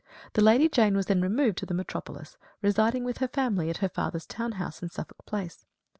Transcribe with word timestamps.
The 0.33 0.41
Lady 0.43 0.67
Jane 0.67 0.95
was 0.95 1.05
then 1.05 1.21
removed 1.21 1.59
to 1.59 1.67
the 1.67 1.75
metropolis, 1.75 2.35
residing 2.63 3.03
with 3.03 3.19
her 3.19 3.27
family 3.27 3.69
at 3.69 3.77
her 3.85 3.89
father's 3.89 4.25
town 4.25 4.53
house, 4.53 4.81
in 4.81 4.89
Suffolk 4.89 5.23
Place. 5.27 5.67